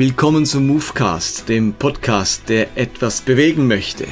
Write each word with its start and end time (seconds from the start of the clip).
Willkommen 0.00 0.46
zum 0.46 0.66
Movecast, 0.66 1.50
dem 1.50 1.74
Podcast, 1.74 2.48
der 2.48 2.74
etwas 2.74 3.20
bewegen 3.20 3.66
möchte. 3.66 4.06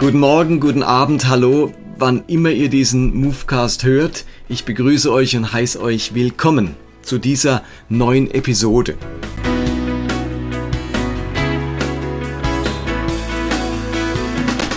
Guten 0.00 0.20
Morgen, 0.20 0.58
guten 0.58 0.82
Abend, 0.82 1.28
hallo, 1.28 1.74
wann 1.98 2.24
immer 2.28 2.48
ihr 2.48 2.70
diesen 2.70 3.14
Movecast 3.14 3.84
hört. 3.84 4.24
Ich 4.48 4.64
begrüße 4.64 5.12
euch 5.12 5.36
und 5.36 5.52
heiße 5.52 5.78
euch 5.82 6.14
willkommen 6.14 6.76
zu 7.02 7.18
dieser 7.18 7.62
neuen 7.90 8.30
Episode. 8.30 8.96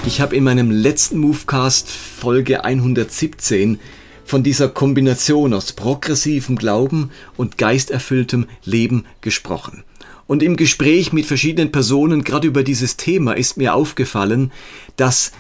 Ich 0.06 0.20
habe 0.20 0.36
in 0.36 0.44
meinem 0.44 0.70
letzten 0.70 1.20
Movecast 1.20 1.90
Folge 1.90 2.66
117 2.66 3.80
von 4.28 4.44
dieser 4.44 4.68
Kombination 4.68 5.54
aus 5.54 5.72
progressivem 5.72 6.58
Glauben 6.58 7.12
und 7.38 7.58
geisterfülltem 7.58 8.46
Leben 8.66 9.06
gesprochen. 9.22 9.84
Und 10.28 10.44
im 10.44 10.58
Gespräch 10.58 11.14
mit 11.14 11.26
verschiedenen 11.26 11.72
Personen 11.72 12.26
gerade 12.26 12.48
über 12.50 12.64
dieses 12.64 12.98
Thema 12.98 13.32
ist 13.32 13.56
mir 13.56 13.74
aufgefallen, 13.74 14.52
dass 14.98 15.32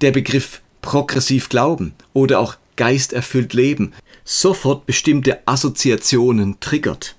der 0.00 0.10
Begriff 0.10 0.62
progressiv 0.80 1.50
glauben 1.50 1.92
oder 2.14 2.40
auch 2.40 2.56
geisterfüllt 2.76 3.52
leben 3.52 3.92
sofort 4.24 4.86
bestimmte 4.86 5.46
Assoziationen 5.46 6.58
triggert. 6.60 7.16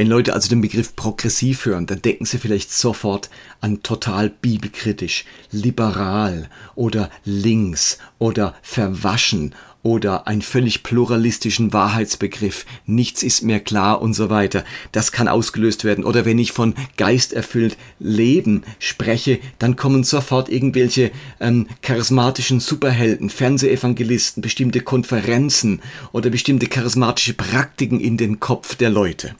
Wenn 0.00 0.06
Leute 0.06 0.32
also 0.32 0.48
den 0.48 0.62
Begriff 0.62 0.96
progressiv 0.96 1.66
hören, 1.66 1.84
dann 1.84 2.00
denken 2.00 2.24
sie 2.24 2.38
vielleicht 2.38 2.72
sofort 2.72 3.28
an 3.60 3.82
total 3.82 4.30
bibelkritisch, 4.30 5.26
liberal 5.52 6.48
oder 6.74 7.10
links 7.26 7.98
oder 8.18 8.54
verwaschen 8.62 9.54
oder 9.82 10.26
einen 10.26 10.40
völlig 10.40 10.84
pluralistischen 10.84 11.74
Wahrheitsbegriff, 11.74 12.64
nichts 12.86 13.22
ist 13.22 13.42
mehr 13.42 13.60
klar 13.60 14.00
und 14.00 14.14
so 14.14 14.30
weiter. 14.30 14.64
Das 14.92 15.12
kann 15.12 15.28
ausgelöst 15.28 15.84
werden. 15.84 16.04
Oder 16.04 16.24
wenn 16.24 16.38
ich 16.38 16.52
von 16.52 16.74
geisterfüllt 16.96 17.76
Leben 17.98 18.62
spreche, 18.78 19.38
dann 19.58 19.76
kommen 19.76 20.02
sofort 20.02 20.48
irgendwelche 20.48 21.10
ähm, 21.40 21.66
charismatischen 21.82 22.60
Superhelden, 22.60 23.28
Fernsehevangelisten, 23.28 24.40
bestimmte 24.40 24.80
Konferenzen 24.80 25.82
oder 26.12 26.30
bestimmte 26.30 26.68
charismatische 26.68 27.34
Praktiken 27.34 28.00
in 28.00 28.16
den 28.16 28.40
Kopf 28.40 28.76
der 28.76 28.88
Leute. 28.88 29.34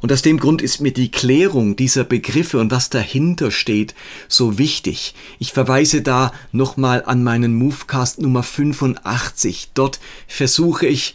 Und 0.00 0.12
aus 0.12 0.22
dem 0.22 0.38
Grund 0.38 0.62
ist 0.62 0.80
mir 0.80 0.92
die 0.92 1.10
Klärung 1.10 1.76
dieser 1.76 2.04
Begriffe 2.04 2.58
und 2.58 2.70
was 2.70 2.90
dahinter 2.90 3.50
steht 3.50 3.94
so 4.28 4.58
wichtig. 4.58 5.14
Ich 5.38 5.52
verweise 5.52 6.02
da 6.02 6.32
nochmal 6.52 7.04
an 7.04 7.22
meinen 7.22 7.54
Movecast 7.54 8.20
Nummer 8.20 8.42
85. 8.42 9.70
Dort 9.74 10.00
versuche 10.26 10.86
ich 10.86 11.14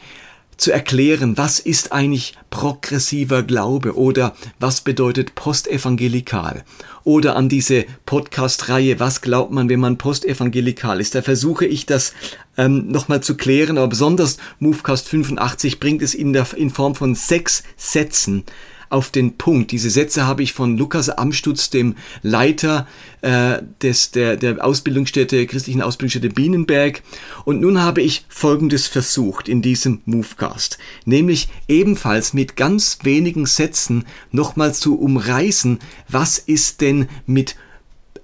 zu 0.58 0.72
erklären, 0.72 1.38
was 1.38 1.60
ist 1.60 1.92
eigentlich 1.92 2.36
progressiver 2.50 3.44
Glaube 3.44 3.98
oder 3.98 4.36
was 4.60 4.82
bedeutet 4.82 5.36
postevangelikal 5.36 6.64
oder 7.04 7.36
an 7.36 7.50
diese 7.50 7.86
Podcast-Reihe, 8.06 9.00
was 9.00 9.22
glaubt 9.22 9.52
man, 9.52 9.70
wenn 9.70 9.80
man 9.80 9.98
postevangelikal 9.98 11.00
ist. 11.00 11.16
Da 11.16 11.22
versuche 11.22 11.66
ich 11.66 11.86
das 11.86 12.14
ähm, 12.58 12.88
nochmal 12.88 13.22
zu 13.22 13.36
klären, 13.36 13.78
aber 13.78 13.88
besonders 13.88 14.38
Movecast 14.60 15.08
85 15.10 15.80
bringt 15.80 16.02
es 16.02 16.14
in, 16.14 16.34
der, 16.34 16.48
in 16.56 16.70
Form 16.70 16.96
von 16.96 17.16
sechs 17.16 17.64
Sätzen 17.78 18.44
auf 18.90 19.10
den 19.10 19.38
Punkt. 19.38 19.72
Diese 19.72 19.90
Sätze 19.90 20.26
habe 20.26 20.44
ich 20.44 20.54
von 20.54 20.78
Lukas 20.78 21.10
Amstutz, 21.10 21.70
dem 21.70 21.96
Leiter 22.22 22.88
äh, 23.22 23.62
des, 23.82 24.12
der, 24.12 24.38
der 24.38 24.64
Ausbildungsstätte, 24.64 25.46
christlichen 25.48 25.82
Ausbildungsstätte 25.82 26.30
Bienenberg. 26.30 27.02
Und 27.46 27.62
nun 27.62 27.82
habe 27.82 28.02
ich 28.02 28.26
Folgendes 28.30 28.88
versucht 28.88 29.50
in 29.50 29.62
diesem 29.62 30.02
Movecast, 30.06 30.78
nämlich 31.06 31.48
ebenfalls 31.68 32.34
mit 32.34 32.56
ganz 32.56 33.00
wenigen 33.04 33.46
Sätzen 33.46 34.06
nochmal 34.32 34.74
zu 34.74 35.00
umreißen, 35.00 35.80
was 36.08 36.38
ist 36.38 36.82
denn 36.82 37.08
mit 37.26 37.56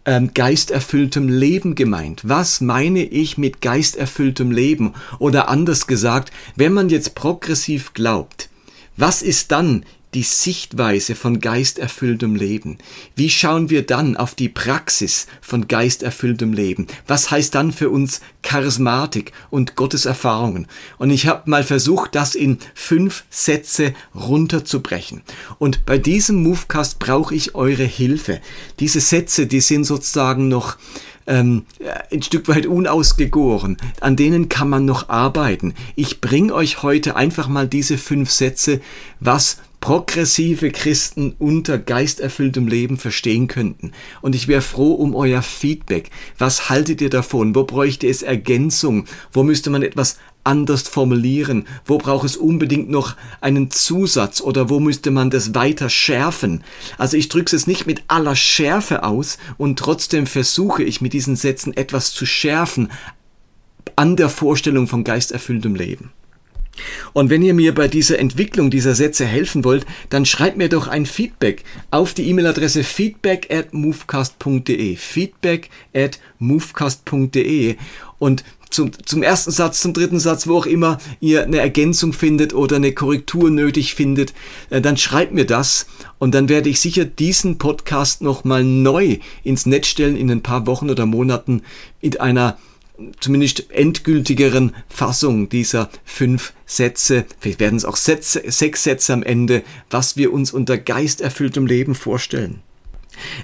ähm, 0.05 0.31
geisterfülltem 0.33 1.29
Leben 1.29 1.75
gemeint? 1.75 2.21
Was 2.23 2.61
meine 2.61 3.03
ich 3.03 3.38
mit 3.38 3.61
geisterfülltem 3.61 4.51
Leben? 4.51 4.94
Oder 5.19 5.50
anders 5.50 5.88
gesagt, 5.88 6.31
wenn 6.55 6.73
man 6.73 6.89
jetzt 6.89 7.16
progressiv 7.16 7.94
glaubt, 7.94 8.50
was 8.97 9.21
ist 9.21 9.51
dann 9.51 9.85
die 10.13 10.23
Sichtweise 10.23 11.16
von 11.16 11.39
geisterfülltem 11.39 12.35
Leben? 12.35 12.77
Wie 13.16 13.29
schauen 13.29 13.69
wir 13.69 13.85
dann 13.85 14.17
auf 14.17 14.35
die 14.35 14.49
Praxis 14.49 15.27
von 15.41 15.67
geisterfülltem 15.67 16.53
Leben? 16.53 16.88
Was 17.07 17.31
heißt 17.31 17.55
dann 17.55 17.72
für 17.72 17.89
uns 17.89 18.21
Charismatik 18.41 19.31
und 19.50 19.75
Gottes 19.75 20.05
Erfahrungen? 20.05 20.67
Und 20.97 21.11
ich 21.11 21.27
habe 21.27 21.50
mal 21.50 21.63
versucht, 21.63 22.16
das 22.16 22.35
in 22.35 22.59
fünf 22.73 23.23
Sätze 23.29 23.94
runterzubrechen. 24.13 25.21
Und 25.59 25.85
bei 25.85 25.97
diesem 25.97 26.44
Movecast 26.44 27.00
brauche 27.00 27.33
ich 27.33 27.55
eure 27.55 27.85
Hilfe. 27.85 28.41
Diese 28.79 29.00
Sätze, 29.00 29.47
die 29.47 29.61
sind 29.61 29.85
sozusagen 29.85 30.47
noch 30.50 30.77
ähm, 31.27 31.66
ein 32.11 32.21
Stück 32.21 32.47
weit 32.47 32.66
unausgegoren. 32.66 33.77
An 34.01 34.16
denen 34.16 34.50
kann 34.50 34.69
man 34.69 34.85
noch 34.85 35.09
arbeiten. 35.09 35.73
Ich 35.95 36.19
bringe 36.19 36.53
euch 36.53 36.83
heute 36.83 37.16
einfach 37.16 37.47
mal 37.47 37.67
diese 37.67 37.97
fünf 37.97 38.31
Sätze, 38.31 38.81
was 39.19 39.57
progressive 39.81 40.72
Christen 40.72 41.36
unter 41.40 41.80
geisterfülltem 41.80 42.68
Leben 42.68 42.97
verstehen 42.97 43.47
könnten. 43.47 43.92
Und 44.22 44.36
ich 44.36 44.47
wäre 44.47 44.62
froh 44.62 44.94
um 44.94 45.16
euer 45.16 45.42
Feedback. 45.42 46.12
Was 46.38 46.69
haltet 46.69 47.02
ihr 47.02 47.09
davon? 47.09 47.56
Wo 47.56 47.64
bräuchte 47.64 48.08
es 48.08 48.22
Ergänzung? 48.22 49.06
Wo 49.34 49.44
müsste 49.44 49.72
man 49.72 49.81
etwas 49.81 50.18
anders 50.44 50.84
formulieren? 50.84 51.66
Wo 51.84 51.97
braucht 51.97 52.25
es 52.25 52.38
unbedingt 52.38 52.90
noch 52.90 53.16
einen 53.42 53.72
Zusatz 53.72 54.40
oder 54.40 54.69
wo 54.69 54.80
müsste 54.80 55.09
man 55.09 55.31
das 55.31 55.56
weiter 55.56 55.90
schärfen? 55.90 56.63
Also 56.98 57.18
ich 57.18 57.30
drücke 57.30 57.56
es 57.56 57.68
nicht 57.68 57.88
mit 57.88 58.03
aller 58.08 58.36
Schärfe 58.36 59.03
aus 59.03 59.40
und 59.58 59.80
trotzdem 59.80 60.28
versuche 60.28 60.84
ich 60.84 61.02
mit 61.02 61.13
diesen 61.13 61.36
Sätzen 61.36 61.75
etwas 61.75 62.13
zu 62.13 62.25
schärfen 62.25 62.92
an 63.96 64.16
der 64.16 64.30
Vorstellung 64.30 64.88
von 64.88 65.03
geisterfülltem 65.03 65.75
Leben. 65.75 66.12
Und 67.13 67.29
wenn 67.29 67.41
ihr 67.41 67.53
mir 67.53 67.73
bei 67.73 67.87
dieser 67.87 68.19
Entwicklung 68.19 68.69
dieser 68.69 68.95
Sätze 68.95 69.25
helfen 69.25 69.63
wollt, 69.63 69.85
dann 70.09 70.25
schreibt 70.25 70.57
mir 70.57 70.69
doch 70.69 70.87
ein 70.87 71.05
Feedback 71.05 71.63
auf 71.91 72.13
die 72.13 72.29
E-Mail-Adresse 72.29 72.83
feedback 72.83 73.53
at 73.53 73.73
movecast.de. 73.73 74.95
Feedback 74.95 75.69
at 75.93 76.19
movecast.de. 76.39 77.75
Und 78.19 78.43
zum, 78.71 78.91
zum 79.05 79.21
ersten 79.21 79.51
Satz, 79.51 79.81
zum 79.81 79.93
dritten 79.93 80.19
Satz, 80.19 80.47
wo 80.47 80.57
auch 80.57 80.65
immer 80.65 80.97
ihr 81.19 81.43
eine 81.43 81.59
Ergänzung 81.59 82.13
findet 82.13 82.53
oder 82.53 82.77
eine 82.77 82.93
Korrektur 82.93 83.51
nötig 83.51 83.93
findet, 83.93 84.33
äh, 84.69 84.81
dann 84.81 84.97
schreibt 84.97 85.33
mir 85.33 85.45
das 85.45 85.88
und 86.17 86.33
dann 86.33 86.49
werde 86.49 86.69
ich 86.69 86.79
sicher 86.79 87.03
diesen 87.03 87.57
Podcast 87.57 88.21
nochmal 88.21 88.63
neu 88.63 89.17
ins 89.43 89.65
Netz 89.65 89.88
stellen 89.88 90.15
in 90.15 90.31
ein 90.31 90.41
paar 90.41 90.65
Wochen 90.67 90.89
oder 90.89 91.05
Monaten 91.05 91.63
mit 92.01 92.21
einer 92.21 92.57
zumindest 93.19 93.72
endgültigeren 93.72 94.73
Fassung 94.89 95.50
dieser 95.50 95.89
fünf 96.03 96.53
Sätze, 96.66 97.25
vielleicht 97.39 97.59
werden 97.59 97.78
es 97.78 97.85
auch 97.85 97.97
Sätze, 97.97 98.44
sechs 98.47 98.84
Sätze 98.84 99.13
am 99.13 99.23
Ende, 99.23 99.63
was 99.89 100.17
wir 100.17 100.34
uns 100.34 100.51
unter 100.53 100.78
geisterfülltem 100.78 101.66
Leben 101.66 101.95
vorstellen. 101.95 102.62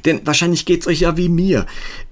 Denn 0.06 0.22
wahrscheinlich 0.26 0.66
geht 0.66 0.82
es 0.82 0.88
euch 0.88 1.02
ja 1.02 1.18
wie 1.18 1.30
mir. 1.30 1.66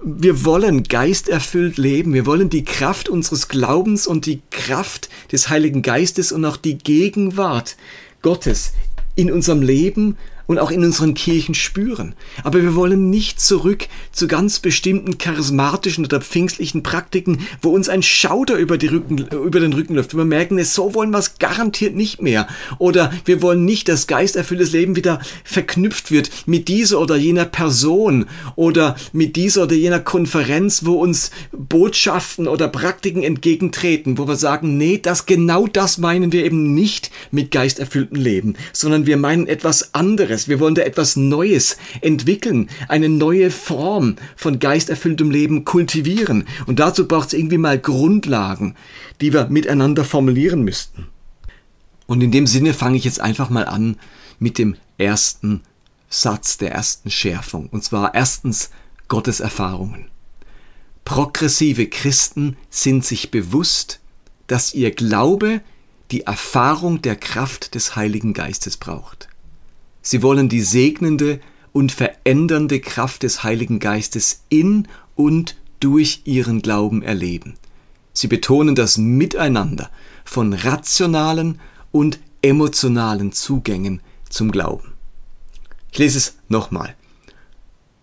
Wir 0.04 0.44
wollen 0.44 0.84
geisterfüllt 0.84 1.78
leben. 1.78 2.12
Wir 2.12 2.26
wollen 2.26 2.50
die 2.50 2.64
Kraft 2.64 3.08
unseres 3.08 3.48
Glaubens 3.48 4.06
und 4.06 4.26
die 4.26 4.42
Kraft 4.50 5.08
des 5.32 5.48
Heiligen 5.48 5.82
Geistes 5.82 6.32
und 6.32 6.44
auch 6.44 6.58
die 6.58 6.78
Gegenwart 6.78 7.76
Gottes 8.22 8.72
in 9.14 9.32
unserem 9.32 9.62
Leben 9.62 10.16
und 10.46 10.58
auch 10.58 10.70
in 10.70 10.84
unseren 10.84 11.14
Kirchen 11.14 11.54
spüren. 11.54 12.14
Aber 12.44 12.62
wir 12.62 12.74
wollen 12.74 13.10
nicht 13.10 13.40
zurück 13.40 13.88
zu 14.12 14.28
ganz 14.28 14.60
bestimmten 14.60 15.18
charismatischen 15.18 16.04
oder 16.04 16.20
pfingstlichen 16.20 16.82
Praktiken, 16.82 17.46
wo 17.62 17.70
uns 17.70 17.88
ein 17.88 18.02
Schauder 18.02 18.56
über, 18.56 18.74
Rücken, 18.74 19.18
über 19.18 19.60
den 19.60 19.72
Rücken 19.72 19.94
läuft. 19.94 20.16
Wir 20.16 20.24
merken 20.24 20.62
so 20.64 20.94
wollen 20.94 21.10
wir 21.10 21.18
es 21.18 21.38
garantiert 21.38 21.94
nicht 21.94 22.22
mehr. 22.22 22.46
Oder 22.78 23.12
wir 23.24 23.42
wollen 23.42 23.64
nicht, 23.64 23.88
dass 23.88 24.06
geisterfülltes 24.06 24.72
Leben 24.72 24.96
wieder 24.96 25.20
verknüpft 25.44 26.10
wird 26.10 26.30
mit 26.46 26.68
dieser 26.68 27.00
oder 27.00 27.16
jener 27.16 27.44
Person 27.44 28.26
oder 28.54 28.96
mit 29.12 29.36
dieser 29.36 29.64
oder 29.64 29.74
jener 29.74 30.00
Konferenz, 30.00 30.84
wo 30.84 30.94
uns 30.94 31.30
Botschaften 31.52 32.48
oder 32.48 32.68
Praktiken 32.68 33.22
entgegentreten, 33.22 34.18
wo 34.18 34.28
wir 34.28 34.36
sagen, 34.36 34.76
nee, 34.76 34.98
das 34.98 35.26
genau 35.26 35.66
das 35.66 35.98
meinen 35.98 36.32
wir 36.32 36.44
eben 36.44 36.74
nicht 36.74 37.10
mit 37.30 37.50
geisterfülltem 37.50 38.20
Leben, 38.20 38.54
sondern 38.72 39.06
wir 39.06 39.16
meinen 39.16 39.46
etwas 39.46 39.94
anderes 39.94 40.35
anderes. 40.36 40.48
Wir 40.48 40.60
wollen 40.60 40.74
da 40.74 40.82
etwas 40.82 41.16
Neues 41.16 41.76
entwickeln, 42.00 42.68
eine 42.88 43.08
neue 43.08 43.50
Form 43.50 44.16
von 44.36 44.58
geisterfülltem 44.58 45.30
Leben 45.30 45.64
kultivieren. 45.64 46.44
Und 46.66 46.78
dazu 46.78 47.08
braucht 47.08 47.28
es 47.28 47.34
irgendwie 47.34 47.58
mal 47.58 47.78
Grundlagen, 47.78 48.74
die 49.20 49.32
wir 49.32 49.48
miteinander 49.48 50.04
formulieren 50.04 50.62
müssten. 50.62 51.08
Und 52.06 52.22
in 52.22 52.30
dem 52.30 52.46
Sinne 52.46 52.74
fange 52.74 52.96
ich 52.96 53.04
jetzt 53.04 53.20
einfach 53.20 53.50
mal 53.50 53.64
an 53.64 53.96
mit 54.38 54.58
dem 54.58 54.76
ersten 54.98 55.62
Satz 56.08 56.58
der 56.58 56.72
ersten 56.72 57.10
Schärfung. 57.10 57.68
Und 57.70 57.82
zwar 57.82 58.14
erstens 58.14 58.70
Gottes 59.08 59.40
Erfahrungen. 59.40 60.06
Progressive 61.04 61.86
Christen 61.88 62.56
sind 62.70 63.04
sich 63.04 63.30
bewusst, 63.30 64.00
dass 64.46 64.74
ihr 64.74 64.90
Glaube 64.92 65.60
die 66.10 66.22
Erfahrung 66.22 67.02
der 67.02 67.16
Kraft 67.16 67.74
des 67.74 67.96
Heiligen 67.96 68.32
Geistes 68.32 68.76
braucht. 68.76 69.28
Sie 70.06 70.22
wollen 70.22 70.48
die 70.48 70.60
segnende 70.60 71.40
und 71.72 71.90
verändernde 71.90 72.78
Kraft 72.78 73.24
des 73.24 73.42
Heiligen 73.42 73.80
Geistes 73.80 74.44
in 74.48 74.86
und 75.16 75.56
durch 75.80 76.20
ihren 76.26 76.62
Glauben 76.62 77.02
erleben. 77.02 77.54
Sie 78.12 78.28
betonen 78.28 78.76
das 78.76 78.98
Miteinander 78.98 79.90
von 80.24 80.52
rationalen 80.52 81.58
und 81.90 82.20
emotionalen 82.40 83.32
Zugängen 83.32 84.00
zum 84.28 84.52
Glauben. 84.52 84.92
Ich 85.90 85.98
lese 85.98 86.18
es 86.18 86.36
nochmal. 86.48 86.94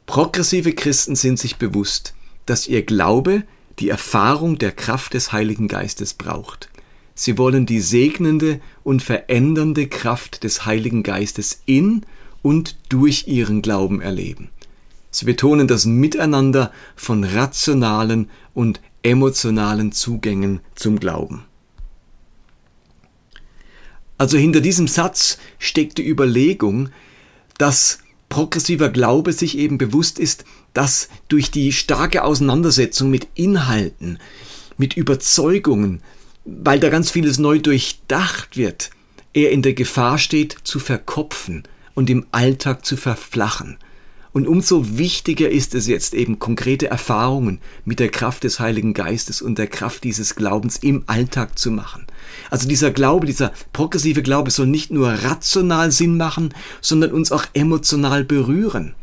Progressive 0.06 0.74
Christen 0.74 1.16
sind 1.16 1.40
sich 1.40 1.56
bewusst, 1.56 2.16
dass 2.46 2.68
ihr 2.68 2.84
Glaube 2.84 3.44
die 3.80 3.88
Erfahrung 3.88 4.58
der 4.58 4.74
Kraft 4.74 5.14
des 5.14 5.32
Heiligen 5.32 5.70
Geistes 5.70 6.14
braucht. 6.14 6.70
Sie 7.16 7.38
wollen 7.38 7.66
die 7.66 7.80
segnende 7.80 8.60
und 8.84 9.04
verändernde 9.04 9.88
Kraft 9.88 10.44
des 10.44 10.66
Heiligen 10.66 11.04
Geistes 11.04 11.62
in 11.66 12.06
und 12.42 12.78
durch 12.90 13.28
ihren 13.28 13.62
Glauben 13.62 14.02
erleben. 14.02 14.50
Sie 15.12 15.26
betonen 15.26 15.68
das 15.68 15.86
Miteinander 15.86 16.72
von 16.96 17.24
rationalen 17.24 18.30
und 18.56 18.82
emotionalen 19.04 19.92
Zugängen 19.92 20.62
zum 20.74 21.00
Glauben. 21.00 21.46
Also 24.18 24.38
hinter 24.38 24.62
diesem 24.62 24.88
Satz 24.88 25.38
steckt 25.60 25.98
die 25.98 26.08
Überlegung, 26.08 26.90
dass 27.58 28.00
progressiver 28.30 28.90
Glaube 28.90 29.34
sich 29.34 29.58
eben 29.58 29.78
bewusst 29.78 30.18
ist, 30.18 30.46
dass 30.74 31.10
durch 31.28 31.52
die 31.52 31.72
starke 31.72 32.24
Auseinandersetzung 32.24 33.12
mit 33.12 33.28
Inhalten, 33.36 34.18
mit 34.78 34.98
Überzeugungen, 34.98 36.02
weil 36.46 36.80
da 36.80 36.90
ganz 36.90 37.12
vieles 37.12 37.38
neu 37.38 37.60
durchdacht 37.60 38.58
wird, 38.58 38.90
er 39.34 39.52
in 39.52 39.62
der 39.62 39.74
Gefahr 39.74 40.18
steht 40.18 40.58
zu 40.64 40.80
verkopfen 40.80 41.64
und 41.94 42.10
im 42.10 42.26
Alltag 42.32 42.86
zu 42.86 42.98
verflachen. 42.98 43.78
Und 44.34 44.48
umso 44.48 44.98
wichtiger 44.98 45.50
ist 45.50 45.76
es 45.76 45.86
jetzt 45.86 46.16
eben 46.16 46.40
konkrete 46.40 46.88
Erfahrungen 46.88 47.60
mit 47.86 48.00
der 48.00 48.10
Kraft 48.10 48.44
des 48.44 48.60
Heiligen 48.60 48.96
Geistes 48.96 49.44
und 49.44 49.60
der 49.60 49.68
Kraft 49.68 50.04
dieses 50.04 50.36
Glaubens 50.36 50.78
im 50.78 51.04
Alltag 51.06 51.60
zu 51.60 51.70
machen. 51.70 52.08
Also 52.50 52.68
dieser 52.68 52.90
Glaube, 52.90 53.28
dieser 53.28 53.54
progressive 53.74 54.24
Glaube 54.24 54.50
soll 54.50 54.66
nicht 54.66 54.90
nur 54.90 55.10
rational 55.10 55.92
Sinn 55.92 56.18
machen, 56.18 56.52
sondern 56.82 57.12
uns 57.12 57.32
auch 57.32 57.46
emotional 57.54 58.24
berühren. 58.24 58.96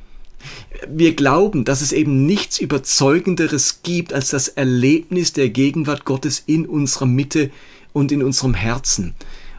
Wir 0.89 1.15
glauben, 1.15 1.65
dass 1.65 1.81
es 1.81 1.93
eben 1.93 2.27
nichts 2.27 2.59
Überzeugenderes 2.59 3.81
gibt 3.83 4.13
als 4.13 4.31
das 4.31 4.49
Erlebnis 4.49 5.33
der 5.33 5.51
Gegenwart 5.51 6.05
Gottes 6.05 6.43
in 6.47 6.67
unserer 6.67 7.07
Mitte 7.07 7.51
und 7.93 8.13
in 8.13 8.23
unserem 8.23 8.55
Herzen. 8.55 9.15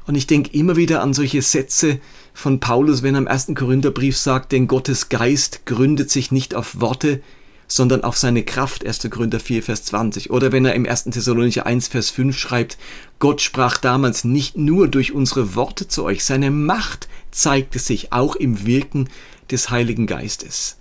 Und 0.08 0.16
ich 0.16 0.28
denke 0.28 0.58
immer 0.58 0.76
wieder 0.76 1.02
an 1.02 1.14
solche 1.14 1.42
Sätze 1.42 2.00
von 2.34 2.60
Paulus, 2.60 3.04
wenn 3.04 3.16
er 3.16 3.20
im 3.20 3.28
ersten 3.28 3.56
Korintherbrief 3.56 4.18
sagt, 4.18 4.52
denn 4.52 4.68
Gottes 4.68 5.10
Geist 5.10 5.66
gründet 5.66 6.10
sich 6.10 6.32
nicht 6.32 6.56
auf 6.56 6.82
Worte, 6.82 7.22
sondern 7.68 8.04
auf 8.04 8.18
seine 8.18 8.44
Kraft, 8.44 8.86
1. 8.86 9.10
Korinther 9.10 9.40
4, 9.40 9.64
Vers 9.64 9.86
20. 9.86 10.30
Oder 10.30 10.52
wenn 10.52 10.66
er 10.66 10.74
im 10.74 10.86
1. 10.86 11.06
Thessalonicher 11.06 11.66
1, 11.66 11.88
Vers 11.88 12.10
5 12.10 12.38
schreibt, 12.38 12.78
Gott 13.20 13.42
sprach 13.42 13.78
damals 13.78 14.24
nicht 14.24 14.58
nur 14.58 14.88
durch 14.88 15.14
unsere 15.14 15.56
Worte 15.56 15.88
zu 15.88 16.04
euch, 16.04 16.26
seine 16.26 16.52
Macht 16.52 17.08
zeigte 17.32 17.80
sich 17.80 18.14
auch 18.14 18.36
im 18.36 18.66
Wirken 18.66 19.10
des 19.50 19.70
Heiligen 19.70 20.08
Geistes. 20.08 20.78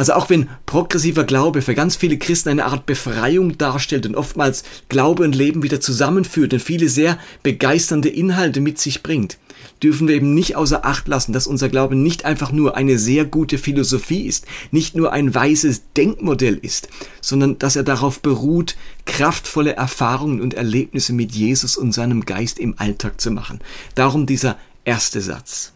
Also 0.00 0.14
auch 0.14 0.30
wenn 0.30 0.48
progressiver 0.64 1.24
Glaube 1.24 1.60
für 1.60 1.74
ganz 1.74 1.94
viele 1.94 2.16
Christen 2.16 2.48
eine 2.48 2.64
Art 2.64 2.86
Befreiung 2.86 3.58
darstellt 3.58 4.06
und 4.06 4.14
oftmals 4.14 4.64
Glaube 4.88 5.24
und 5.24 5.34
Leben 5.34 5.62
wieder 5.62 5.78
zusammenführt 5.78 6.54
und 6.54 6.60
viele 6.62 6.88
sehr 6.88 7.18
begeisternde 7.42 8.08
Inhalte 8.08 8.62
mit 8.62 8.78
sich 8.78 9.02
bringt, 9.02 9.36
dürfen 9.82 10.08
wir 10.08 10.14
eben 10.14 10.32
nicht 10.32 10.56
außer 10.56 10.86
Acht 10.86 11.06
lassen, 11.06 11.34
dass 11.34 11.46
unser 11.46 11.68
Glaube 11.68 11.96
nicht 11.96 12.24
einfach 12.24 12.50
nur 12.50 12.78
eine 12.78 12.98
sehr 12.98 13.26
gute 13.26 13.58
Philosophie 13.58 14.22
ist, 14.22 14.46
nicht 14.70 14.94
nur 14.94 15.12
ein 15.12 15.34
weises 15.34 15.82
Denkmodell 15.94 16.56
ist, 16.56 16.88
sondern 17.20 17.58
dass 17.58 17.76
er 17.76 17.82
darauf 17.82 18.20
beruht, 18.20 18.76
kraftvolle 19.04 19.76
Erfahrungen 19.76 20.40
und 20.40 20.54
Erlebnisse 20.54 21.12
mit 21.12 21.32
Jesus 21.32 21.76
und 21.76 21.92
seinem 21.92 22.24
Geist 22.24 22.58
im 22.58 22.74
Alltag 22.78 23.20
zu 23.20 23.30
machen. 23.30 23.60
Darum 23.96 24.24
dieser 24.24 24.56
erste 24.84 25.20
Satz. 25.20 25.72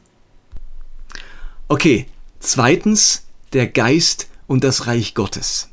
Okay, 1.68 2.06
zweitens, 2.40 3.24
der 3.52 3.66
Geist 3.66 4.28
und 4.46 4.64
das 4.64 4.86
Reich 4.86 5.14
Gottes. 5.14 5.70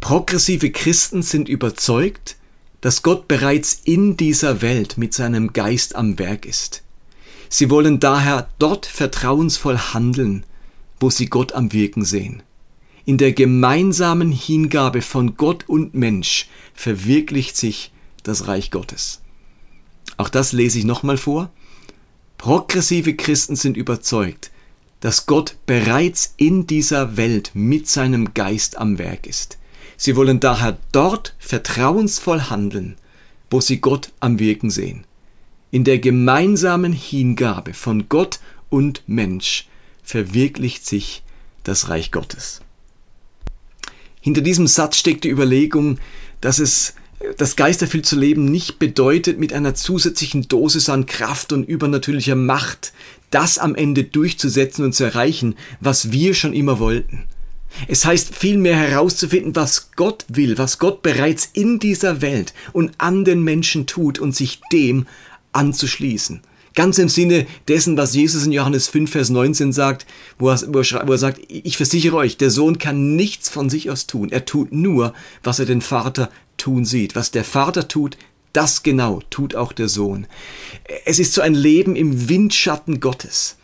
Progressive 0.00 0.70
Christen 0.70 1.22
sind 1.22 1.48
überzeugt, 1.48 2.36
dass 2.80 3.02
Gott 3.02 3.28
bereits 3.28 3.80
in 3.84 4.18
dieser 4.18 4.60
Welt 4.60 4.98
mit 4.98 5.14
seinem 5.14 5.54
Geist 5.54 5.96
am 5.96 6.18
Werk 6.18 6.44
ist. 6.44 6.82
Sie 7.48 7.70
wollen 7.70 8.00
daher 8.00 8.48
dort 8.58 8.84
vertrauensvoll 8.84 9.78
handeln, 9.78 10.44
wo 11.00 11.08
sie 11.08 11.26
Gott 11.26 11.52
am 11.52 11.72
Wirken 11.72 12.04
sehen. 12.04 12.42
In 13.06 13.16
der 13.16 13.32
gemeinsamen 13.32 14.32
Hingabe 14.32 15.00
von 15.00 15.36
Gott 15.36 15.64
und 15.68 15.94
Mensch 15.94 16.48
verwirklicht 16.74 17.56
sich 17.56 17.92
das 18.22 18.46
Reich 18.46 18.70
Gottes. 18.70 19.22
Auch 20.16 20.28
das 20.28 20.52
lese 20.52 20.78
ich 20.78 20.84
nochmal 20.84 21.16
vor. 21.16 21.50
Progressive 22.44 23.14
Christen 23.14 23.56
sind 23.56 23.74
überzeugt, 23.74 24.50
dass 25.00 25.24
Gott 25.24 25.56
bereits 25.64 26.34
in 26.36 26.66
dieser 26.66 27.16
Welt 27.16 27.52
mit 27.54 27.88
seinem 27.88 28.34
Geist 28.34 28.76
am 28.76 28.98
Werk 28.98 29.26
ist. 29.26 29.56
Sie 29.96 30.14
wollen 30.14 30.40
daher 30.40 30.76
dort 30.92 31.34
vertrauensvoll 31.38 32.50
handeln, 32.50 32.96
wo 33.48 33.62
sie 33.62 33.80
Gott 33.80 34.12
am 34.20 34.38
Wirken 34.38 34.68
sehen. 34.68 35.06
In 35.70 35.84
der 35.84 35.98
gemeinsamen 35.98 36.92
Hingabe 36.92 37.72
von 37.72 38.10
Gott 38.10 38.40
und 38.68 39.02
Mensch 39.06 39.66
verwirklicht 40.02 40.84
sich 40.84 41.22
das 41.62 41.88
Reich 41.88 42.12
Gottes. 42.12 42.60
Hinter 44.20 44.42
diesem 44.42 44.66
Satz 44.66 44.98
steckt 44.98 45.24
die 45.24 45.30
Überlegung, 45.30 45.98
dass 46.42 46.58
es 46.58 46.94
das 47.36 47.56
geisterfüllt 47.56 48.06
zu 48.06 48.18
leben 48.18 48.44
nicht 48.46 48.78
bedeutet, 48.78 49.38
mit 49.38 49.52
einer 49.52 49.74
zusätzlichen 49.74 50.48
Dosis 50.48 50.88
an 50.88 51.06
Kraft 51.06 51.52
und 51.52 51.64
übernatürlicher 51.64 52.36
Macht 52.36 52.92
das 53.30 53.58
am 53.58 53.74
Ende 53.74 54.04
durchzusetzen 54.04 54.84
und 54.84 54.94
zu 54.94 55.02
erreichen, 55.02 55.56
was 55.80 56.12
wir 56.12 56.34
schon 56.34 56.52
immer 56.52 56.78
wollten. 56.78 57.24
Es 57.88 58.04
heißt 58.04 58.32
vielmehr 58.32 58.76
herauszufinden, 58.76 59.56
was 59.56 59.90
Gott 59.96 60.24
will, 60.28 60.56
was 60.58 60.78
Gott 60.78 61.02
bereits 61.02 61.50
in 61.52 61.80
dieser 61.80 62.22
Welt 62.22 62.54
und 62.72 62.92
an 62.98 63.24
den 63.24 63.42
Menschen 63.42 63.86
tut 63.86 64.20
und 64.20 64.36
sich 64.36 64.60
dem 64.72 65.06
anzuschließen. 65.52 66.42
Ganz 66.76 66.98
im 66.98 67.08
Sinne 67.08 67.46
dessen, 67.68 67.96
was 67.96 68.14
Jesus 68.14 68.46
in 68.46 68.52
Johannes 68.52 68.88
5, 68.88 69.10
Vers 69.10 69.30
19 69.30 69.72
sagt, 69.72 70.06
wo 70.38 70.50
er, 70.50 70.60
wo 70.72 71.12
er, 71.12 71.18
sagt, 71.18 71.40
ich 71.48 71.76
versichere 71.76 72.16
euch, 72.16 72.36
der 72.36 72.50
Sohn 72.50 72.78
kann 72.78 73.14
nichts 73.14 73.48
von 73.48 73.70
sich 73.70 73.90
aus 73.90 74.08
tun. 74.08 74.32
Er 74.32 74.44
tut 74.44 74.72
nur, 74.72 75.14
was 75.44 75.60
er 75.60 75.66
den 75.66 75.80
Vater 75.80 76.30
tun 76.64 76.86
sieht. 76.86 77.14
Was 77.14 77.30
der 77.30 77.44
Vater 77.44 77.88
tut, 77.88 78.16
das 78.54 78.82
genau 78.82 79.20
tut 79.28 79.54
auch 79.54 79.72
der 79.72 79.88
Sohn. 79.88 80.26
Es 81.04 81.18
ist 81.18 81.34
so 81.34 81.42
ein 81.42 81.54
Leben 81.54 81.94
im 81.94 82.30
Windschatten 82.30 83.00
Gottes. 83.00 83.56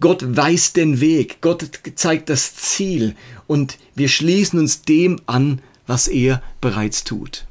Gott 0.00 0.24
weiß 0.26 0.72
den 0.72 1.00
Weg, 1.00 1.42
Gott 1.42 1.68
zeigt 1.96 2.30
das 2.30 2.56
Ziel 2.56 3.14
und 3.46 3.76
wir 3.94 4.08
schließen 4.08 4.58
uns 4.58 4.80
dem 4.80 5.20
an, 5.26 5.60
was 5.86 6.08
er 6.08 6.42
bereits 6.62 7.04
tut. 7.04 7.44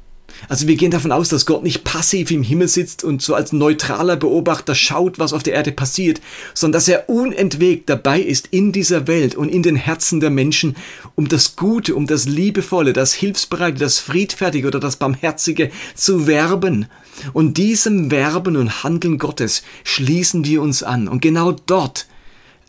Also 0.48 0.68
wir 0.68 0.76
gehen 0.76 0.90
davon 0.90 1.12
aus, 1.12 1.28
dass 1.28 1.46
Gott 1.46 1.62
nicht 1.62 1.84
passiv 1.84 2.30
im 2.30 2.42
Himmel 2.42 2.68
sitzt 2.68 3.04
und 3.04 3.22
so 3.22 3.34
als 3.34 3.52
neutraler 3.52 4.16
Beobachter 4.16 4.74
schaut, 4.74 5.18
was 5.18 5.32
auf 5.32 5.42
der 5.42 5.54
Erde 5.54 5.72
passiert, 5.72 6.20
sondern 6.52 6.78
dass 6.78 6.88
er 6.88 7.08
unentwegt 7.08 7.88
dabei 7.88 8.20
ist 8.20 8.48
in 8.50 8.72
dieser 8.72 9.06
Welt 9.06 9.34
und 9.34 9.48
in 9.48 9.62
den 9.62 9.76
Herzen 9.76 10.20
der 10.20 10.30
Menschen, 10.30 10.76
um 11.14 11.28
das 11.28 11.56
Gute, 11.56 11.94
um 11.94 12.06
das 12.06 12.26
Liebevolle, 12.26 12.92
das 12.92 13.14
Hilfsbereite, 13.14 13.78
das 13.78 13.98
Friedfertige 13.98 14.66
oder 14.66 14.80
das 14.80 14.96
Barmherzige 14.96 15.70
zu 15.94 16.26
werben. 16.26 16.86
Und 17.32 17.56
diesem 17.56 18.10
Werben 18.10 18.56
und 18.56 18.82
Handeln 18.82 19.18
Gottes 19.18 19.62
schließen 19.84 20.44
wir 20.44 20.62
uns 20.62 20.82
an. 20.82 21.08
Und 21.08 21.22
genau 21.22 21.52
dort 21.52 22.06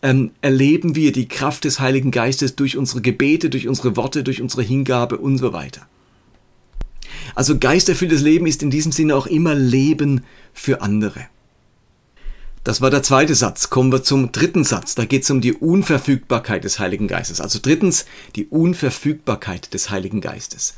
ähm, 0.02 0.30
erleben 0.40 0.94
wir 0.94 1.12
die 1.12 1.28
Kraft 1.28 1.64
des 1.64 1.80
Heiligen 1.80 2.10
Geistes 2.10 2.54
durch 2.54 2.76
unsere 2.76 3.00
Gebete, 3.00 3.50
durch 3.50 3.66
unsere 3.66 3.96
Worte, 3.96 4.22
durch 4.22 4.40
unsere 4.40 4.62
Hingabe 4.62 5.18
und 5.18 5.38
so 5.38 5.52
weiter. 5.52 5.86
Also 7.34 7.58
geisterfülltes 7.58 8.22
Leben 8.22 8.46
ist 8.46 8.62
in 8.62 8.70
diesem 8.70 8.92
Sinne 8.92 9.16
auch 9.16 9.26
immer 9.26 9.54
Leben 9.54 10.24
für 10.52 10.82
andere. 10.82 11.26
Das 12.64 12.80
war 12.80 12.90
der 12.90 13.04
zweite 13.04 13.36
Satz. 13.36 13.70
Kommen 13.70 13.92
wir 13.92 14.02
zum 14.02 14.32
dritten 14.32 14.64
Satz. 14.64 14.96
Da 14.96 15.04
geht 15.04 15.22
es 15.22 15.30
um 15.30 15.40
die 15.40 15.52
Unverfügbarkeit 15.52 16.64
des 16.64 16.80
Heiligen 16.80 17.06
Geistes. 17.06 17.40
Also 17.40 17.60
drittens 17.62 18.06
die 18.34 18.46
Unverfügbarkeit 18.46 19.72
des 19.72 19.90
Heiligen 19.90 20.20
Geistes. 20.20 20.74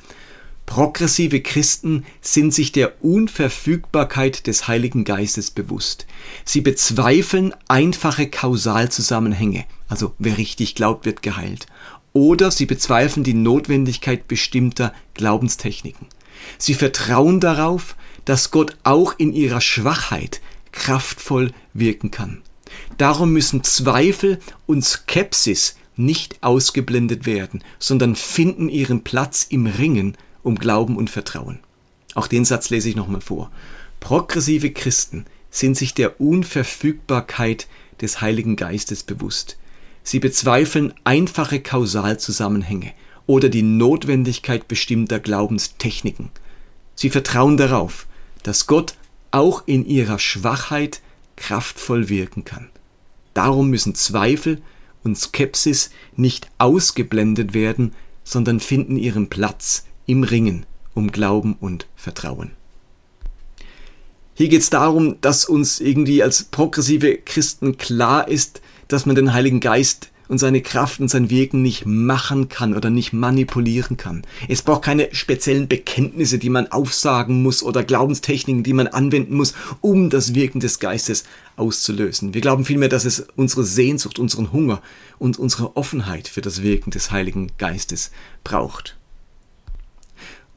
Progressive 0.68 1.40
Christen 1.40 2.04
sind 2.20 2.52
sich 2.52 2.72
der 2.72 3.02
Unverfügbarkeit 3.02 4.46
des 4.46 4.68
Heiligen 4.68 5.04
Geistes 5.04 5.50
bewusst. 5.50 6.06
Sie 6.44 6.60
bezweifeln 6.60 7.54
einfache 7.68 8.28
Kausalzusammenhänge, 8.28 9.64
also 9.88 10.14
wer 10.18 10.36
richtig 10.36 10.74
glaubt, 10.74 11.06
wird 11.06 11.22
geheilt. 11.22 11.68
Oder 12.12 12.50
sie 12.50 12.66
bezweifeln 12.66 13.24
die 13.24 13.32
Notwendigkeit 13.32 14.28
bestimmter 14.28 14.92
Glaubenstechniken. 15.14 16.06
Sie 16.58 16.74
vertrauen 16.74 17.40
darauf, 17.40 17.96
dass 18.24 18.50
Gott 18.50 18.76
auch 18.84 19.14
in 19.18 19.32
ihrer 19.32 19.60
Schwachheit 19.60 20.40
kraftvoll 20.72 21.52
wirken 21.72 22.10
kann. 22.10 22.42
Darum 22.98 23.32
müssen 23.32 23.64
Zweifel 23.64 24.38
und 24.66 24.84
Skepsis 24.84 25.76
nicht 25.96 26.42
ausgeblendet 26.42 27.26
werden, 27.26 27.62
sondern 27.78 28.14
finden 28.14 28.68
ihren 28.68 29.02
Platz 29.02 29.46
im 29.48 29.66
Ringen 29.66 30.16
um 30.42 30.56
Glauben 30.56 30.96
und 30.96 31.10
Vertrauen. 31.10 31.58
Auch 32.14 32.26
den 32.26 32.44
Satz 32.44 32.70
lese 32.70 32.88
ich 32.88 32.96
nochmal 32.96 33.20
vor. 33.20 33.50
Progressive 34.00 34.70
Christen 34.70 35.24
sind 35.50 35.76
sich 35.76 35.94
der 35.94 36.20
Unverfügbarkeit 36.20 37.66
des 38.00 38.20
Heiligen 38.20 38.56
Geistes 38.56 39.02
bewusst. 39.02 39.58
Sie 40.02 40.20
bezweifeln 40.20 40.94
einfache 41.04 41.60
Kausalzusammenhänge 41.60 42.92
oder 43.28 43.50
die 43.50 43.62
Notwendigkeit 43.62 44.66
bestimmter 44.66 45.20
Glaubenstechniken. 45.20 46.30
Sie 46.96 47.10
vertrauen 47.10 47.56
darauf, 47.56 48.08
dass 48.42 48.66
Gott 48.66 48.94
auch 49.30 49.62
in 49.66 49.86
ihrer 49.86 50.18
Schwachheit 50.18 51.02
kraftvoll 51.36 52.08
wirken 52.08 52.44
kann. 52.44 52.70
Darum 53.34 53.68
müssen 53.68 53.94
Zweifel 53.94 54.62
und 55.04 55.16
Skepsis 55.16 55.90
nicht 56.16 56.50
ausgeblendet 56.56 57.54
werden, 57.54 57.94
sondern 58.24 58.60
finden 58.60 58.96
ihren 58.96 59.28
Platz 59.28 59.84
im 60.06 60.24
Ringen 60.24 60.64
um 60.94 61.12
Glauben 61.12 61.54
und 61.60 61.86
Vertrauen. 61.94 62.52
Hier 64.34 64.48
geht 64.48 64.62
es 64.62 64.70
darum, 64.70 65.20
dass 65.20 65.44
uns 65.44 65.80
irgendwie 65.80 66.22
als 66.22 66.44
progressive 66.44 67.18
Christen 67.18 67.76
klar 67.76 68.26
ist, 68.26 68.62
dass 68.88 69.04
man 69.04 69.16
den 69.16 69.34
Heiligen 69.34 69.60
Geist 69.60 70.10
und 70.28 70.38
seine 70.38 70.60
Kraft 70.60 71.00
und 71.00 71.08
sein 71.08 71.30
Wirken 71.30 71.62
nicht 71.62 71.86
machen 71.86 72.48
kann 72.48 72.74
oder 72.74 72.90
nicht 72.90 73.12
manipulieren 73.12 73.96
kann. 73.96 74.22
Es 74.48 74.62
braucht 74.62 74.82
keine 74.82 75.08
speziellen 75.12 75.68
Bekenntnisse, 75.68 76.38
die 76.38 76.50
man 76.50 76.68
aufsagen 76.68 77.42
muss 77.42 77.62
oder 77.62 77.82
Glaubenstechniken, 77.82 78.62
die 78.62 78.72
man 78.72 78.86
anwenden 78.86 79.34
muss, 79.34 79.54
um 79.80 80.10
das 80.10 80.34
Wirken 80.34 80.60
des 80.60 80.78
Geistes 80.78 81.24
auszulösen. 81.56 82.34
Wir 82.34 82.40
glauben 82.40 82.64
vielmehr, 82.64 82.88
dass 82.88 83.04
es 83.04 83.26
unsere 83.36 83.64
Sehnsucht, 83.64 84.18
unseren 84.18 84.52
Hunger 84.52 84.80
und 85.18 85.38
unsere 85.38 85.76
Offenheit 85.76 86.28
für 86.28 86.40
das 86.40 86.62
Wirken 86.62 86.90
des 86.90 87.10
Heiligen 87.10 87.50
Geistes 87.58 88.10
braucht. 88.44 88.96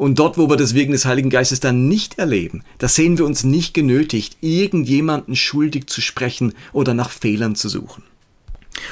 Und 0.01 0.17
dort, 0.17 0.39
wo 0.39 0.49
wir 0.49 0.57
das 0.57 0.73
Wirken 0.73 0.93
des 0.93 1.05
Heiligen 1.05 1.29
Geistes 1.29 1.59
dann 1.59 1.87
nicht 1.87 2.17
erleben, 2.17 2.63
da 2.79 2.87
sehen 2.87 3.19
wir 3.19 3.25
uns 3.25 3.43
nicht 3.43 3.75
genötigt, 3.75 4.35
irgendjemanden 4.41 5.35
schuldig 5.35 5.85
zu 5.85 6.01
sprechen 6.01 6.53
oder 6.73 6.95
nach 6.95 7.11
Fehlern 7.11 7.55
zu 7.55 7.69
suchen. 7.69 8.01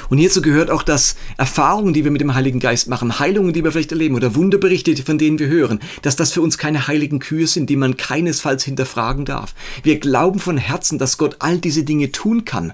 Und 0.08 0.18
hierzu 0.18 0.42
gehört 0.42 0.70
auch, 0.70 0.82
dass 0.82 1.16
Erfahrungen, 1.36 1.94
die 1.94 2.04
wir 2.04 2.10
mit 2.10 2.20
dem 2.20 2.34
Heiligen 2.34 2.60
Geist 2.60 2.88
machen, 2.88 3.18
Heilungen, 3.18 3.52
die 3.52 3.64
wir 3.64 3.72
vielleicht 3.72 3.92
erleben 3.92 4.14
oder 4.14 4.34
Wunderberichte, 4.34 4.94
von 5.02 5.18
denen 5.18 5.38
wir 5.38 5.48
hören, 5.48 5.80
dass 6.02 6.16
das 6.16 6.32
für 6.32 6.42
uns 6.42 6.58
keine 6.58 6.86
heiligen 6.86 7.18
Kühe 7.18 7.46
sind, 7.46 7.70
die 7.70 7.76
man 7.76 7.96
keinesfalls 7.96 8.64
hinterfragen 8.64 9.24
darf. 9.24 9.54
Wir 9.82 9.98
glauben 9.98 10.38
von 10.38 10.56
Herzen, 10.56 10.98
dass 10.98 11.18
Gott 11.18 11.36
all 11.38 11.58
diese 11.58 11.84
Dinge 11.84 12.12
tun 12.12 12.44
kann 12.44 12.72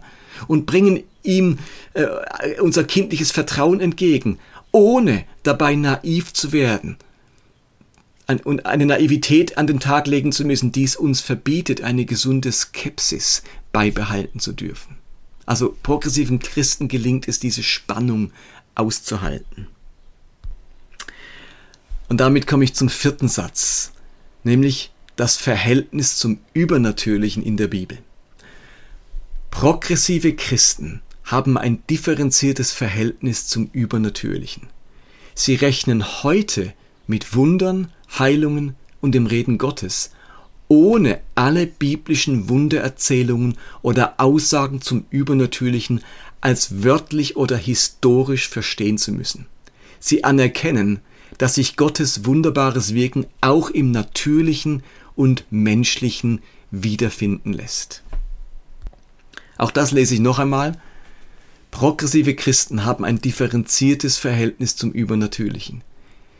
und 0.48 0.66
bringen 0.66 1.02
ihm 1.22 1.58
äh, 1.94 2.06
unser 2.60 2.84
kindliches 2.84 3.30
Vertrauen 3.30 3.80
entgegen, 3.80 4.38
ohne 4.72 5.24
dabei 5.42 5.74
naiv 5.74 6.32
zu 6.32 6.52
werden 6.52 6.96
und 8.44 8.66
eine 8.66 8.86
Naivität 8.86 9.56
an 9.56 9.66
den 9.66 9.78
Tag 9.78 10.06
legen 10.08 10.32
zu 10.32 10.44
müssen, 10.44 10.72
dies 10.72 10.96
uns 10.96 11.20
verbietet, 11.20 11.82
eine 11.82 12.04
gesunde 12.04 12.50
Skepsis 12.50 13.42
beibehalten 13.72 14.40
zu 14.40 14.52
dürfen. 14.52 14.96
Also 15.46 15.76
progressiven 15.82 16.40
Christen 16.40 16.88
gelingt 16.88 17.28
es, 17.28 17.38
diese 17.38 17.62
Spannung 17.62 18.32
auszuhalten. 18.74 19.68
Und 22.08 22.18
damit 22.18 22.46
komme 22.46 22.64
ich 22.64 22.74
zum 22.74 22.88
vierten 22.88 23.28
Satz, 23.28 23.92
nämlich 24.44 24.92
das 25.16 25.36
Verhältnis 25.36 26.18
zum 26.18 26.38
Übernatürlichen 26.52 27.42
in 27.42 27.56
der 27.56 27.68
Bibel. 27.68 27.98
Progressive 29.50 30.34
Christen 30.34 31.00
haben 31.24 31.56
ein 31.56 31.82
differenziertes 31.88 32.72
Verhältnis 32.72 33.48
zum 33.48 33.70
Übernatürlichen. 33.72 34.68
Sie 35.34 35.54
rechnen 35.54 36.22
heute 36.22 36.72
mit 37.06 37.34
Wundern, 37.34 37.90
Heilungen 38.18 38.76
und 39.00 39.12
dem 39.12 39.26
Reden 39.26 39.58
Gottes, 39.58 40.10
ohne 40.68 41.20
alle 41.34 41.66
biblischen 41.66 42.48
Wundererzählungen 42.48 43.56
oder 43.82 44.14
Aussagen 44.18 44.80
zum 44.80 45.04
Übernatürlichen 45.10 46.02
als 46.40 46.82
wörtlich 46.82 47.36
oder 47.36 47.56
historisch 47.56 48.48
verstehen 48.48 48.98
zu 48.98 49.12
müssen. 49.12 49.46
Sie 50.00 50.24
anerkennen, 50.24 51.00
dass 51.38 51.54
sich 51.54 51.76
Gottes 51.76 52.24
wunderbares 52.24 52.94
Wirken 52.94 53.26
auch 53.40 53.70
im 53.70 53.90
Natürlichen 53.90 54.82
und 55.14 55.44
Menschlichen 55.50 56.40
wiederfinden 56.70 57.52
lässt. 57.52 58.02
Auch 59.58 59.70
das 59.70 59.92
lese 59.92 60.14
ich 60.14 60.20
noch 60.20 60.38
einmal. 60.38 60.78
Progressive 61.70 62.34
Christen 62.34 62.84
haben 62.84 63.04
ein 63.04 63.20
differenziertes 63.20 64.18
Verhältnis 64.18 64.76
zum 64.76 64.92
Übernatürlichen. 64.92 65.82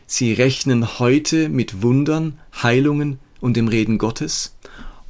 Sie 0.05 0.33
rechnen 0.33 0.99
heute 0.99 1.49
mit 1.49 1.81
Wundern, 1.81 2.39
Heilungen 2.63 3.19
und 3.41 3.57
dem 3.57 3.67
Reden 3.67 3.97
Gottes, 3.97 4.55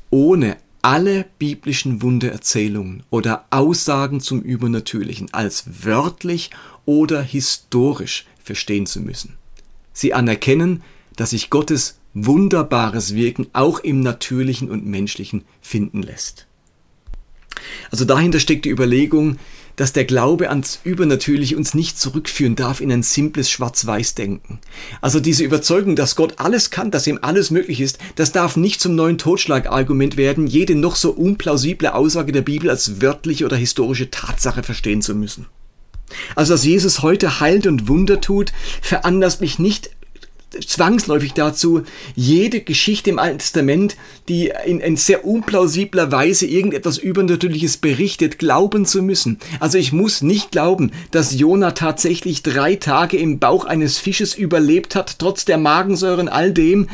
ohne 0.10 0.58
alle 0.82 1.26
biblischen 1.38 2.02
Wundererzählungen 2.02 3.04
oder 3.10 3.46
Aussagen 3.50 4.22
zum 4.22 4.42
Übernatürlichen 4.42 5.34
als 5.34 5.66
wörtlich 5.84 6.50
oder 6.86 7.22
historisch 7.22 8.26
verstehen 8.42 8.86
zu 8.86 9.02
müssen. 9.02 9.36
Sie 9.92 10.14
anerkennen, 10.14 10.84
dass 11.16 11.32
sich 11.32 11.50
Gottes 11.50 12.00
wunderbares 12.14 13.16
Wirken 13.16 13.48
auch 13.54 13.80
im 13.80 14.02
Natürlichen 14.02 14.72
und 14.72 14.86
Menschlichen 14.86 15.44
finden 15.62 16.02
lässt. 16.02 16.48
Also 17.92 18.06
dahinter 18.06 18.40
steckt 18.40 18.66
die 18.66 18.70
Überlegung, 18.70 19.38
dass 19.78 19.94
der 19.94 20.04
Glaube 20.04 20.50
ans 20.50 20.80
Übernatürliche 20.84 21.56
uns 21.56 21.74
nicht 21.74 21.98
zurückführen 21.98 22.58
darf 22.58 22.82
in 22.82 22.92
ein 22.92 23.04
simples 23.04 23.50
Schwarz-Weiß-Denken. 23.50 24.60
Also 25.00 25.22
diese 25.22 25.44
Überzeugung, 25.44 25.96
dass 25.96 26.18
Gott 26.18 26.34
alles 26.38 26.70
kann, 26.70 26.92
dass 26.92 27.08
ihm 27.08 27.20
alles 27.22 27.52
möglich 27.52 27.80
ist, 27.80 28.00
das 28.16 28.34
darf 28.34 28.58
nicht 28.58 28.82
zum 28.82 28.96
neuen 28.96 29.18
Totschlagargument 29.18 30.18
werden, 30.18 30.48
jede 30.48 30.76
noch 30.76 30.98
so 30.98 31.12
unplausible 31.12 31.94
Aussage 31.94 32.34
der 32.34 32.42
Bibel 32.42 32.70
als 32.70 33.02
wörtliche 33.02 33.46
oder 33.46 33.56
historische 33.56 34.12
Tatsache 34.12 34.64
verstehen 34.64 35.02
zu 35.02 35.16
müssen. 35.16 35.46
Also, 36.36 36.54
dass 36.54 36.64
Jesus 36.64 37.02
heute 37.02 37.40
heilt 37.40 37.68
und 37.68 37.88
Wunder 37.88 38.22
tut, 38.22 38.54
veranlasst 38.82 39.42
mich 39.42 39.60
nicht 39.60 39.92
zwangsläufig 40.66 41.34
dazu, 41.34 41.84
jede 42.16 42.62
Geschichte 42.62 43.10
im 43.10 43.20
Alten 43.20 43.40
Testament, 43.40 43.98
die 44.28 44.52
in, 44.66 44.80
in 44.80 44.98
sehr 44.98 45.26
unplausibler 45.26 46.12
Weise 46.12 46.46
irgendetwas 46.46 46.98
Übernatürliches 46.98 47.78
berichtet, 47.78 48.40
glauben 48.40 48.86
zu 48.86 49.02
müssen. 49.02 49.40
Also 49.60 49.78
ich 49.78 49.94
muss 49.94 50.22
nicht 50.22 50.52
glauben, 50.52 50.92
dass 51.12 51.38
Jona 51.38 51.72
tatsächlich 51.72 52.44
drei 52.44 52.76
Tage 52.76 53.18
im 53.18 53.40
Bauch 53.40 53.66
eines 53.66 53.98
Fisches 53.98 54.36
überlebt 54.36 54.96
hat, 54.96 55.20
trotz 55.20 55.46
der 55.46 55.58
Magensäure 55.58 56.22
und 56.22 56.30
all 56.30 56.52
dem, 56.52 56.88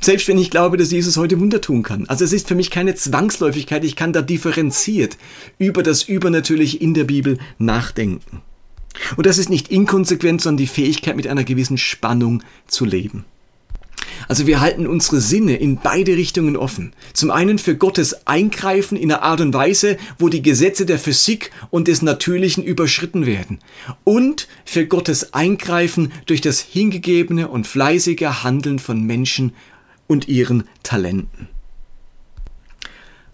selbst 0.00 0.28
wenn 0.28 0.38
ich 0.38 0.50
glaube, 0.50 0.76
dass 0.76 0.92
Jesus 0.92 1.16
heute 1.16 1.40
Wunder 1.40 1.60
tun 1.60 1.82
kann. 1.82 2.06
Also 2.08 2.24
es 2.24 2.32
ist 2.32 2.48
für 2.48 2.54
mich 2.54 2.70
keine 2.70 2.94
Zwangsläufigkeit, 2.94 3.84
ich 3.84 3.96
kann 3.96 4.12
da 4.12 4.22
differenziert 4.22 5.16
über 5.58 5.82
das 5.82 6.02
Übernatürliche 6.02 6.78
in 6.78 6.94
der 6.94 7.04
Bibel 7.04 7.38
nachdenken. 7.58 8.42
Und 9.16 9.26
das 9.26 9.38
ist 9.38 9.50
nicht 9.50 9.68
inkonsequent, 9.68 10.40
sondern 10.40 10.58
die 10.58 10.66
Fähigkeit, 10.66 11.16
mit 11.16 11.26
einer 11.26 11.44
gewissen 11.44 11.78
Spannung 11.78 12.42
zu 12.66 12.84
leben. 12.84 13.24
Also 14.28 14.46
wir 14.46 14.60
halten 14.60 14.86
unsere 14.86 15.20
Sinne 15.20 15.56
in 15.56 15.78
beide 15.78 16.16
Richtungen 16.16 16.56
offen. 16.56 16.92
Zum 17.12 17.30
einen 17.30 17.58
für 17.58 17.76
Gottes 17.76 18.26
Eingreifen 18.26 18.96
in 18.96 19.10
einer 19.10 19.22
Art 19.22 19.40
und 19.40 19.52
Weise, 19.52 19.96
wo 20.18 20.28
die 20.28 20.42
Gesetze 20.42 20.86
der 20.86 20.98
Physik 20.98 21.50
und 21.70 21.88
des 21.88 22.02
Natürlichen 22.02 22.64
überschritten 22.64 23.26
werden. 23.26 23.58
Und 24.04 24.48
für 24.64 24.86
Gottes 24.86 25.34
Eingreifen 25.34 26.12
durch 26.26 26.40
das 26.40 26.60
hingegebene 26.60 27.48
und 27.48 27.66
fleißige 27.66 28.42
Handeln 28.42 28.78
von 28.78 29.02
Menschen 29.04 29.52
und 30.06 30.28
ihren 30.28 30.64
Talenten. 30.82 31.48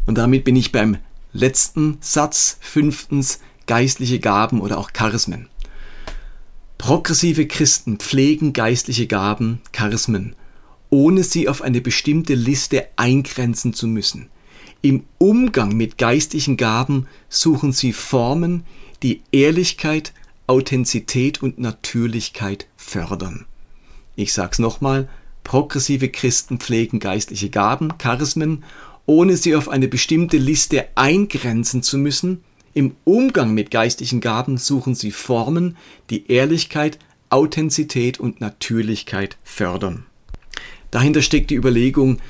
Und 0.07 0.17
damit 0.17 0.45
bin 0.45 0.57
ich 0.57 0.73
beim 0.73 0.97
letzten 1.33 1.99
Satz, 2.01 2.59
fünftens, 2.61 3.41
geistliche 3.69 4.19
Gaben 4.19 4.61
oder 4.61 4.79
auch 4.79 4.93
Charismen. 4.93 5.49
Progressive 6.79 7.47
Christen 7.47 7.99
pflegen 7.99 8.53
geistliche 8.53 9.07
Gaben, 9.07 9.61
Charismen, 9.73 10.35
ohne 10.91 11.23
sie 11.23 11.49
auf 11.49 11.63
eine 11.63 11.81
bestimmte 11.81 12.35
Liste 12.35 12.87
eingrenzen 12.97 13.75
zu 13.75 13.87
müssen. 13.87 14.31
Im 14.81 15.05
Umgang 15.19 15.77
mit 15.77 15.99
geistlichen 15.99 16.57
Gaben 16.57 17.07
suchen 17.29 17.73
sie 17.73 17.93
Formen, 17.93 18.65
die 19.03 19.23
Ehrlichkeit, 19.33 20.13
Authentizität 20.47 21.43
und 21.43 21.59
Natürlichkeit 21.59 22.69
fördern. 22.77 23.45
Ich 24.17 24.33
sag's 24.33 24.59
nochmal, 24.59 25.09
progressive 25.45 26.09
Christen 26.09 26.59
pflegen 26.59 27.01
geistliche 27.01 27.51
Gaben, 27.51 27.99
Charismen, 27.99 28.65
ohne 29.05 29.37
sie 29.37 29.57
auf 29.57 29.69
eine 29.69 29.89
bestimmte 29.89 30.39
Liste 30.39 30.87
eingrenzen 30.95 31.83
zu 31.83 31.99
müssen, 31.99 32.45
im 32.79 32.95
Umgang 33.03 33.55
mit 33.55 33.73
geistlichen 33.73 34.21
Gaben 34.21 34.57
suchen 34.57 34.95
sie 34.95 35.11
Formen, 35.11 35.77
die 36.11 36.31
Ehrlichkeit, 36.31 37.01
Authentizität 37.29 38.21
und 38.21 38.41
Natürlichkeit 38.41 39.37
fördern. 39.43 40.07
Dahinter 40.93 41.21
steckt 41.21 41.51
die 41.51 41.57
Überlegung, 41.57 42.21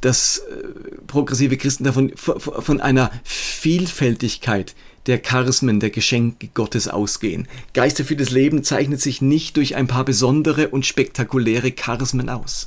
dass 0.00 0.38
äh, 0.38 0.64
progressive 1.06 1.56
Christen 1.56 1.84
davon 1.84 2.12
von 2.16 2.80
einer 2.80 3.12
Vielfältigkeit 3.22 4.74
der 5.06 5.20
Charismen, 5.20 5.78
der 5.78 5.90
Geschenke 5.90 6.48
Gottes 6.52 6.88
ausgehen. 6.88 7.46
Geister 7.72 8.04
für 8.04 8.16
das 8.16 8.30
Leben 8.30 8.64
zeichnet 8.64 9.00
sich 9.00 9.22
nicht 9.22 9.56
durch 9.56 9.76
ein 9.76 9.86
paar 9.86 10.04
besondere 10.04 10.70
und 10.70 10.84
spektakuläre 10.84 11.70
Charismen 11.70 12.28
aus. 12.28 12.66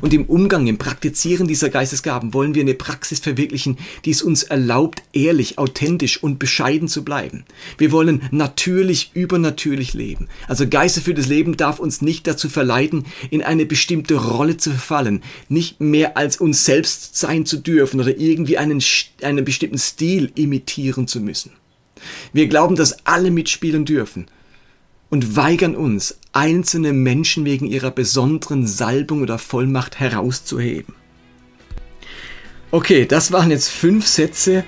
Und 0.00 0.12
im 0.14 0.24
Umgang, 0.24 0.66
im 0.66 0.78
Praktizieren 0.78 1.46
dieser 1.46 1.70
Geistesgaben 1.70 2.34
wollen 2.34 2.54
wir 2.54 2.62
eine 2.62 2.74
Praxis 2.74 3.20
verwirklichen, 3.20 3.78
die 4.04 4.10
es 4.10 4.22
uns 4.22 4.42
erlaubt, 4.42 5.02
ehrlich, 5.12 5.58
authentisch 5.58 6.22
und 6.22 6.38
bescheiden 6.38 6.88
zu 6.88 7.04
bleiben. 7.04 7.44
Wir 7.78 7.92
wollen 7.92 8.22
natürlich, 8.30 9.10
übernatürlich 9.14 9.94
leben. 9.94 10.28
Also 10.48 10.68
Geister 10.68 11.00
für 11.00 11.14
das 11.14 11.26
Leben 11.26 11.56
darf 11.56 11.78
uns 11.78 12.02
nicht 12.02 12.26
dazu 12.26 12.48
verleiten, 12.48 13.04
in 13.30 13.42
eine 13.42 13.66
bestimmte 13.66 14.14
Rolle 14.14 14.56
zu 14.56 14.70
verfallen, 14.70 15.22
nicht 15.48 15.80
mehr 15.80 16.16
als 16.16 16.38
uns 16.38 16.64
selbst 16.64 17.16
sein 17.16 17.46
zu 17.46 17.58
dürfen 17.58 18.00
oder 18.00 18.16
irgendwie 18.16 18.58
einen, 18.58 18.82
einen 19.22 19.44
bestimmten 19.44 19.78
Stil 19.78 20.32
imitieren 20.34 21.06
zu 21.06 21.20
müssen. 21.20 21.52
Wir 22.32 22.48
glauben, 22.48 22.76
dass 22.76 23.06
alle 23.06 23.30
mitspielen 23.30 23.84
dürfen 23.84 24.26
und 25.14 25.36
weigern 25.36 25.76
uns, 25.76 26.18
einzelne 26.32 26.92
Menschen 26.92 27.44
wegen 27.44 27.66
ihrer 27.66 27.92
besonderen 27.92 28.66
Salbung 28.66 29.22
oder 29.22 29.38
Vollmacht 29.38 30.00
herauszuheben. 30.00 30.92
Okay, 32.72 33.06
das 33.06 33.30
waren 33.30 33.52
jetzt 33.52 33.68
fünf 33.68 34.08
Sätze, 34.08 34.64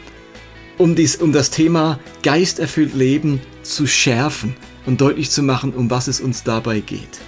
um, 0.79 0.95
dies, 0.95 1.17
um 1.17 1.33
das 1.33 1.51
Thema 1.51 1.99
geisterfüllt 2.23 2.95
Leben 2.95 3.41
zu 3.65 3.89
schärfen 3.89 4.55
und 4.87 5.01
deutlich 5.01 5.33
zu 5.33 5.43
machen, 5.43 5.75
um 5.75 5.91
was 5.91 6.07
es 6.07 6.21
uns 6.21 6.45
dabei 6.45 6.79
geht. 6.79 7.19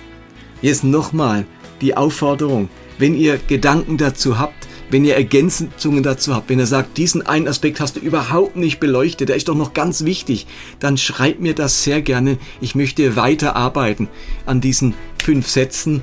Jetzt 0.63 0.85
nochmal 0.85 1.45
die 1.81 1.97
Aufforderung, 1.97 2.69
wenn 2.99 3.17
ihr 3.17 3.41
Gedanken 3.49 3.97
dazu 3.97 4.39
habt, 4.39 4.69
wenn 4.91 5.05
ihr 5.05 5.15
Ergänzungen 5.15 6.03
dazu 6.03 6.35
habt, 6.35 6.49
wenn 6.49 6.59
ihr 6.59 6.67
sagt, 6.67 6.99
diesen 6.99 7.27
einen 7.27 7.49
Aspekt 7.49 7.81
hast 7.81 7.97
du 7.97 8.01
überhaupt 8.01 8.57
nicht 8.57 8.81
beleuchtet, 8.81 9.29
der 9.29 9.37
ist 9.37 9.49
doch 9.49 9.55
noch 9.55 9.75
ganz 9.75 10.05
wichtig, 10.05 10.47
dann 10.81 10.97
schreibt 10.97 11.41
mir 11.41 11.55
das 11.55 11.85
sehr 11.85 12.03
gerne. 12.03 12.39
Ich 12.61 12.75
möchte 12.75 13.17
weiterarbeiten 13.17 14.09
an 14.47 14.61
diesen 14.61 14.95
fünf 15.23 15.49
Sätzen, 15.49 16.03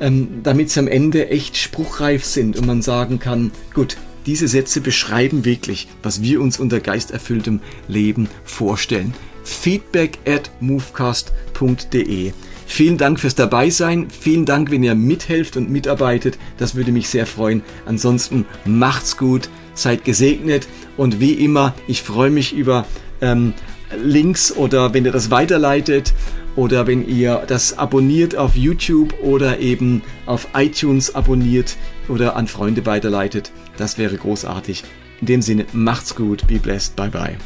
ähm, 0.00 0.42
damit 0.42 0.70
sie 0.70 0.80
am 0.80 0.88
Ende 0.88 1.30
echt 1.30 1.56
spruchreif 1.56 2.24
sind 2.24 2.56
und 2.56 2.66
man 2.66 2.82
sagen 2.82 3.18
kann, 3.18 3.52
gut, 3.74 3.96
diese 4.26 4.48
Sätze 4.48 4.80
beschreiben 4.80 5.44
wirklich, 5.44 5.88
was 6.02 6.20
wir 6.20 6.40
uns 6.40 6.58
unter 6.58 6.80
geisterfülltem 6.80 7.60
Leben 7.86 8.28
vorstellen. 8.44 9.14
Feedback 9.44 10.18
at 10.26 10.50
movecast.de 10.60 12.32
Vielen 12.66 12.98
Dank 12.98 13.20
fürs 13.20 13.34
Dabeisein. 13.34 14.08
Vielen 14.10 14.44
Dank, 14.44 14.70
wenn 14.70 14.82
ihr 14.82 14.94
mithelft 14.94 15.56
und 15.56 15.70
mitarbeitet. 15.70 16.36
Das 16.58 16.74
würde 16.74 16.92
mich 16.92 17.08
sehr 17.08 17.26
freuen. 17.26 17.62
Ansonsten 17.86 18.44
macht's 18.64 19.16
gut, 19.16 19.48
seid 19.74 20.04
gesegnet 20.04 20.66
und 20.96 21.20
wie 21.20 21.32
immer, 21.32 21.74
ich 21.86 22.02
freue 22.02 22.30
mich 22.30 22.52
über 22.52 22.84
ähm, 23.20 23.54
Links 24.02 24.52
oder 24.52 24.92
wenn 24.94 25.04
ihr 25.04 25.12
das 25.12 25.30
weiterleitet 25.30 26.12
oder 26.56 26.86
wenn 26.86 27.06
ihr 27.06 27.44
das 27.46 27.78
abonniert 27.78 28.34
auf 28.34 28.56
YouTube 28.56 29.14
oder 29.22 29.60
eben 29.60 30.02
auf 30.26 30.48
iTunes 30.54 31.14
abonniert 31.14 31.76
oder 32.08 32.34
an 32.36 32.48
Freunde 32.48 32.84
weiterleitet. 32.84 33.52
Das 33.76 33.96
wäre 33.96 34.16
großartig. 34.16 34.82
In 35.20 35.26
dem 35.26 35.42
Sinne, 35.42 35.66
macht's 35.72 36.14
gut, 36.14 36.46
be 36.46 36.58
blessed, 36.58 36.96
bye 36.96 37.08
bye. 37.10 37.36